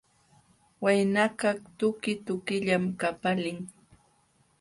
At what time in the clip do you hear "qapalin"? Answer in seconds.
2.99-3.59